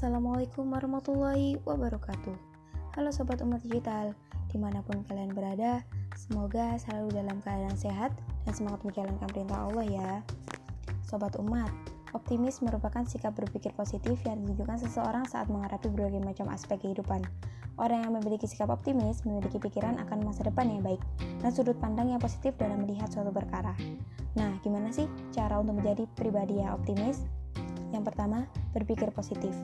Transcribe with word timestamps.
Assalamualaikum 0.00 0.64
warahmatullahi 0.72 1.60
wabarakatuh 1.68 2.32
Halo 2.96 3.12
Sobat 3.12 3.44
Umat 3.44 3.60
Digital 3.60 4.16
Di 4.48 4.56
mana 4.56 4.80
pun 4.80 5.04
kalian 5.04 5.36
berada 5.36 5.84
Semoga 6.16 6.80
selalu 6.80 7.20
dalam 7.20 7.36
keadaan 7.44 7.76
sehat 7.76 8.08
Dan 8.48 8.56
semangat 8.56 8.80
menjalankan 8.80 9.28
perintah 9.28 9.60
Allah 9.60 9.84
ya 9.84 10.10
Sobat 11.04 11.36
Umat 11.36 11.68
Optimis 12.16 12.64
merupakan 12.64 13.04
sikap 13.04 13.36
berpikir 13.36 13.76
positif 13.76 14.16
yang 14.24 14.40
ditunjukkan 14.40 14.88
seseorang 14.88 15.28
saat 15.28 15.52
menghadapi 15.52 15.92
berbagai 15.92 16.24
macam 16.24 16.48
aspek 16.48 16.80
kehidupan. 16.80 17.20
Orang 17.76 18.00
yang 18.00 18.16
memiliki 18.16 18.48
sikap 18.48 18.72
optimis 18.72 19.22
memiliki 19.28 19.60
pikiran 19.60 20.00
akan 20.00 20.24
masa 20.24 20.48
depan 20.48 20.66
yang 20.66 20.80
baik 20.82 20.98
dan 21.38 21.52
sudut 21.52 21.76
pandang 21.76 22.08
yang 22.10 22.18
positif 22.18 22.56
dalam 22.58 22.82
melihat 22.82 23.06
suatu 23.12 23.30
perkara. 23.30 23.78
Nah, 24.34 24.58
gimana 24.64 24.90
sih 24.90 25.06
cara 25.30 25.62
untuk 25.62 25.78
menjadi 25.78 26.02
pribadi 26.18 26.58
yang 26.58 26.74
optimis? 26.74 27.22
Yang 27.94 28.10
pertama, 28.10 28.50
berpikir 28.74 29.06
positif. 29.14 29.54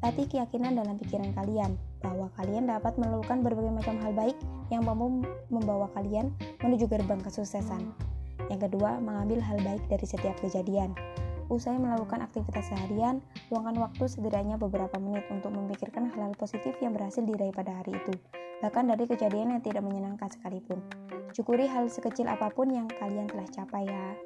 Latih 0.00 0.24
keyakinan 0.32 0.80
dalam 0.80 0.96
pikiran 0.96 1.28
kalian 1.36 1.76
bahwa 2.00 2.32
kalian 2.40 2.64
dapat 2.64 2.96
melakukan 2.96 3.44
berbagai 3.44 3.68
macam 3.68 4.00
hal 4.00 4.12
baik 4.16 4.36
yang 4.72 4.80
mampu 4.80 5.28
membawa 5.52 5.92
kalian 5.92 6.32
menuju 6.64 6.88
gerbang 6.88 7.20
kesuksesan. 7.20 7.92
Yang 8.48 8.72
kedua, 8.72 8.96
mengambil 8.96 9.44
hal 9.44 9.60
baik 9.60 9.84
dari 9.92 10.06
setiap 10.08 10.40
kejadian. 10.40 10.96
Usai 11.52 11.76
melakukan 11.76 12.24
aktivitas 12.24 12.72
seharian, 12.72 13.20
luangkan 13.52 13.76
waktu 13.76 14.08
setidaknya 14.08 14.56
beberapa 14.56 14.96
menit 14.96 15.26
untuk 15.28 15.52
memikirkan 15.52 16.08
hal-hal 16.08 16.32
positif 16.38 16.78
yang 16.80 16.96
berhasil 16.96 17.20
diraih 17.20 17.52
pada 17.52 17.84
hari 17.84 17.92
itu, 17.92 18.14
bahkan 18.64 18.88
dari 18.88 19.04
kejadian 19.04 19.58
yang 19.58 19.62
tidak 19.62 19.84
menyenangkan 19.84 20.30
sekalipun. 20.32 20.80
Syukuri 21.36 21.68
hal 21.68 21.90
sekecil 21.92 22.30
apa 22.30 22.48
pun 22.54 22.72
yang 22.72 22.88
kalian 22.96 23.28
telah 23.28 23.44
capai 23.52 23.84
ya. 23.84 24.16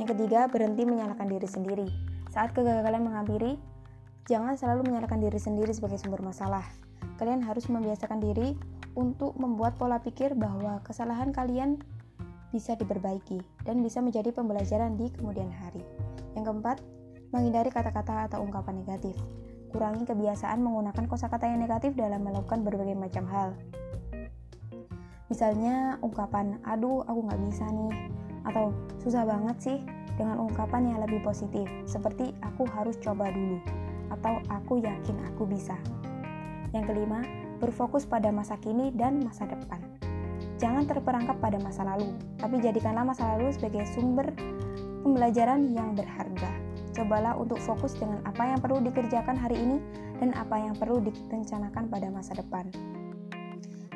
Yang 0.00 0.16
ketiga, 0.16 0.48
berhenti 0.48 0.88
menyalahkan 0.88 1.28
diri 1.28 1.48
sendiri. 1.50 1.86
Saat 2.30 2.54
kegagalan 2.54 3.10
menghampiri, 3.10 3.58
Jangan 4.30 4.54
selalu 4.54 4.86
menyalahkan 4.86 5.18
diri 5.18 5.42
sendiri 5.42 5.74
sebagai 5.74 5.98
sumber 5.98 6.22
masalah. 6.22 6.62
Kalian 7.18 7.42
harus 7.42 7.66
membiasakan 7.66 8.22
diri 8.22 8.54
untuk 8.94 9.34
membuat 9.34 9.74
pola 9.74 9.98
pikir 9.98 10.38
bahwa 10.38 10.78
kesalahan 10.86 11.34
kalian 11.34 11.82
bisa 12.54 12.78
diperbaiki 12.78 13.42
dan 13.66 13.82
bisa 13.82 13.98
menjadi 13.98 14.30
pembelajaran 14.30 14.94
di 14.94 15.10
kemudian 15.10 15.50
hari. 15.50 15.82
Yang 16.38 16.46
keempat, 16.46 16.78
menghindari 17.34 17.74
kata-kata 17.74 18.30
atau 18.30 18.46
ungkapan 18.46 18.78
negatif. 18.86 19.18
Kurangi 19.74 20.06
kebiasaan 20.06 20.62
menggunakan 20.62 21.10
kosakata 21.10 21.50
yang 21.50 21.66
negatif 21.66 21.98
dalam 21.98 22.22
melakukan 22.22 22.62
berbagai 22.62 22.94
macam 22.94 23.26
hal. 23.26 23.58
Misalnya 25.26 25.98
ungkapan, 26.06 26.62
aduh 26.62 27.02
aku 27.02 27.26
nggak 27.26 27.42
bisa 27.50 27.66
nih, 27.66 28.14
atau 28.46 28.70
susah 29.02 29.26
banget 29.26 29.56
sih 29.58 29.78
dengan 30.14 30.38
ungkapan 30.38 30.86
yang 30.86 30.98
lebih 31.02 31.18
positif, 31.26 31.66
seperti 31.82 32.30
aku 32.46 32.66
harus 32.70 32.94
coba 33.02 33.26
dulu 33.34 33.79
atau 34.10 34.42
aku 34.50 34.82
yakin 34.82 35.16
aku 35.32 35.46
bisa. 35.46 35.78
Yang 36.70 36.94
kelima, 36.94 37.22
berfokus 37.58 38.06
pada 38.06 38.30
masa 38.30 38.58
kini 38.58 38.90
dan 38.94 39.22
masa 39.22 39.46
depan. 39.46 39.82
Jangan 40.60 40.84
terperangkap 40.84 41.40
pada 41.40 41.56
masa 41.56 41.88
lalu, 41.88 42.12
tapi 42.36 42.60
jadikanlah 42.60 43.02
masa 43.02 43.24
lalu 43.36 43.48
sebagai 43.56 43.88
sumber 43.96 44.28
pembelajaran 45.00 45.72
yang 45.72 45.96
berharga. 45.96 46.50
Cobalah 46.92 47.38
untuk 47.38 47.56
fokus 47.62 47.96
dengan 47.96 48.20
apa 48.28 48.50
yang 48.50 48.60
perlu 48.60 48.82
dikerjakan 48.84 49.38
hari 49.38 49.56
ini 49.56 49.78
dan 50.20 50.36
apa 50.36 50.60
yang 50.60 50.76
perlu 50.76 51.00
direncanakan 51.00 51.88
pada 51.88 52.12
masa 52.12 52.36
depan. 52.36 52.68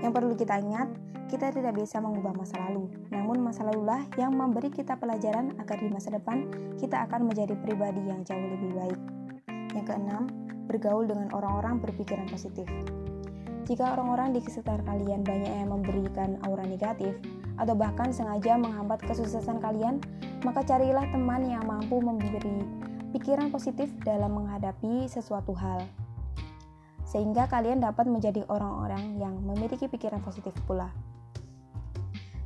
Yang 0.01 0.13
perlu 0.15 0.33
kita 0.37 0.57
ingat, 0.63 0.89
kita 1.29 1.53
tidak 1.53 1.75
bisa 1.77 1.99
mengubah 1.99 2.33
masa 2.37 2.61
lalu, 2.69 2.89
namun 3.11 3.41
masa 3.43 3.67
lalulah 3.67 4.05
yang 4.15 4.33
memberi 4.37 4.71
kita 4.71 4.95
pelajaran 4.97 5.57
agar 5.59 5.77
di 5.81 5.89
masa 5.91 6.15
depan 6.15 6.49
kita 6.79 7.09
akan 7.09 7.29
menjadi 7.29 7.57
pribadi 7.59 8.05
yang 8.07 8.23
jauh 8.23 8.41
lebih 8.41 8.73
baik. 8.77 9.01
Yang 9.75 9.93
keenam, 9.93 10.31
bergaul 10.71 11.05
dengan 11.05 11.29
orang-orang 11.35 11.83
berpikiran 11.83 12.31
positif. 12.31 12.65
Jika 13.65 13.97
orang-orang 13.97 14.37
di 14.37 14.41
sekitar 14.45 14.85
kalian 14.85 15.25
banyak 15.25 15.51
yang 15.51 15.73
memberikan 15.73 16.39
aura 16.47 16.65
negatif, 16.65 17.17
atau 17.55 17.75
bahkan 17.75 18.11
sengaja 18.11 18.59
menghambat 18.59 19.03
kesuksesan 19.07 19.63
kalian, 19.63 20.03
maka 20.43 20.67
carilah 20.67 21.07
teman 21.11 21.47
yang 21.47 21.63
mampu 21.65 22.03
memberi 22.03 22.67
pikiran 23.15 23.49
positif 23.55 23.89
dalam 24.03 24.35
menghadapi 24.35 25.07
sesuatu 25.07 25.55
hal. 25.55 25.87
Sehingga 27.07 27.47
kalian 27.47 27.79
dapat 27.79 28.11
menjadi 28.11 28.43
orang-orang 28.51 29.23
yang 29.23 29.39
memiliki 29.39 29.87
pikiran 29.87 30.19
positif 30.19 30.51
pula. 30.67 30.91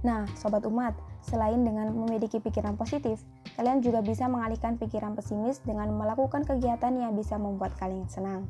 Nah, 0.05 0.29
sobat 0.37 0.63
umat, 0.69 0.93
selain 1.25 1.61
dengan 1.63 1.91
memiliki 1.93 2.39
pikiran 2.39 2.79
positif, 2.79 3.23
kalian 3.59 3.83
juga 3.83 4.01
bisa 4.01 4.31
mengalihkan 4.31 4.79
pikiran 4.79 5.19
pesimis 5.19 5.59
dengan 5.67 5.91
melakukan 5.95 6.47
kegiatan 6.47 6.95
yang 6.95 7.13
bisa 7.19 7.37
membuat 7.37 7.75
kalian 7.77 8.07
senang. 8.07 8.47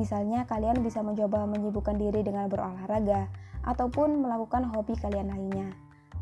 Misalnya, 0.00 0.48
kalian 0.48 0.80
bisa 0.80 1.04
mencoba 1.04 1.44
menyibukkan 1.44 2.00
diri 2.00 2.24
dengan 2.24 2.48
berolahraga 2.48 3.28
ataupun 3.68 4.24
melakukan 4.24 4.64
hobi 4.72 4.96
kalian 4.96 5.28
lainnya, 5.28 5.68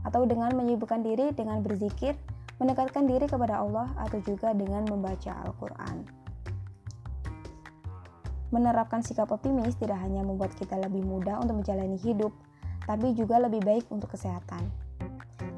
atau 0.03 0.27
dengan 0.27 0.53
menyibukkan 0.59 1.07
diri 1.07 1.31
dengan 1.33 1.63
berzikir, 1.63 2.19
mendekatkan 2.59 3.07
diri 3.07 3.31
kepada 3.31 3.63
Allah, 3.63 3.89
atau 3.97 4.19
juga 4.27 4.53
dengan 4.53 4.85
membaca 4.91 5.33
Al-Quran. 5.47 5.97
Menerapkan 8.51 9.01
sikap 9.07 9.31
optimis 9.31 9.79
tidak 9.79 10.03
hanya 10.03 10.27
membuat 10.27 10.51
kita 10.59 10.75
lebih 10.75 11.07
mudah 11.07 11.39
untuk 11.39 11.63
menjalani 11.63 11.95
hidup, 12.03 12.35
tapi 12.83 13.15
juga 13.15 13.39
lebih 13.39 13.63
baik 13.63 13.87
untuk 13.95 14.11
kesehatan. 14.19 14.90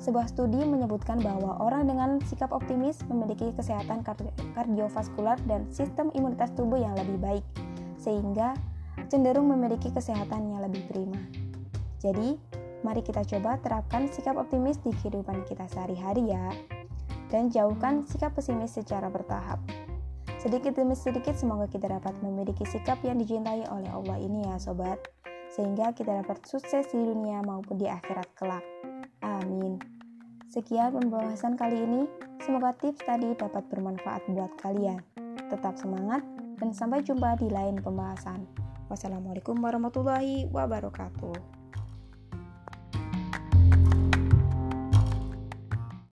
Sebuah 0.02 0.26
studi 0.34 0.58
menyebutkan 0.66 1.22
bahwa 1.22 1.62
orang 1.62 1.86
dengan 1.86 2.18
sikap 2.26 2.50
optimis 2.50 2.98
memiliki 3.06 3.54
kesehatan 3.54 4.02
kardiovaskular 4.58 5.38
dan 5.46 5.70
sistem 5.70 6.10
imunitas 6.18 6.50
tubuh 6.58 6.74
yang 6.74 6.98
lebih 6.98 7.22
baik, 7.22 7.46
sehingga 8.02 8.58
cenderung 9.06 9.46
memiliki 9.46 9.94
kesehatan 9.94 10.50
yang 10.50 10.66
lebih 10.66 10.82
prima. 10.90 11.22
Jadi, 12.02 12.34
mari 12.82 12.98
kita 13.06 13.22
coba 13.22 13.62
terapkan 13.62 14.10
sikap 14.10 14.34
optimis 14.34 14.82
di 14.82 14.90
kehidupan 14.90 15.46
kita 15.46 15.70
sehari-hari 15.70 16.34
ya, 16.34 16.50
dan 17.30 17.54
jauhkan 17.54 18.02
sikap 18.02 18.34
pesimis 18.34 18.74
secara 18.74 19.06
bertahap. 19.06 19.62
Sedikit 20.42 20.74
demi 20.74 20.98
sedikit 20.98 21.38
semoga 21.38 21.70
kita 21.70 21.86
dapat 21.86 22.18
memiliki 22.26 22.66
sikap 22.66 22.98
yang 23.06 23.22
dicintai 23.22 23.70
oleh 23.70 23.86
Allah 23.86 24.18
ini 24.18 24.50
ya 24.50 24.58
sobat 24.58 24.98
sehingga 25.54 25.94
kita 25.94 26.24
dapat 26.24 26.42
sukses 26.48 26.90
di 26.90 26.98
dunia 26.98 27.44
maupun 27.46 27.78
di 27.78 27.86
akhirat 27.86 28.26
kelak. 28.34 28.71
Amin. 29.22 29.78
Sekian 30.50 30.92
pembahasan 30.92 31.56
kali 31.56 31.80
ini. 31.80 32.04
Semoga 32.42 32.74
tips 32.76 33.06
tadi 33.06 33.32
dapat 33.38 33.64
bermanfaat 33.70 34.26
buat 34.34 34.52
kalian. 34.60 35.00
Tetap 35.48 35.78
semangat 35.78 36.26
dan 36.58 36.74
sampai 36.74 37.00
jumpa 37.00 37.38
di 37.38 37.48
lain 37.48 37.78
pembahasan. 37.80 38.44
Wassalamualaikum 38.90 39.56
warahmatullahi 39.62 40.50
wabarakatuh. 40.52 41.61